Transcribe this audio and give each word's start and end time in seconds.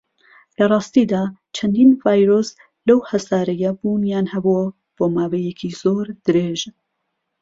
لەڕاستیدا، 0.57 1.21
چەندین 1.55 1.89
ڤایرۆس 2.01 2.49
لەو 2.87 2.99
هەسارەیە 3.09 3.71
بوونیان 3.79 4.25
هەبووە 4.33 4.63
بۆ 4.95 5.05
ماوەیەکی 5.15 5.71
زۆر 5.81 6.05
درێژ. 6.25 6.61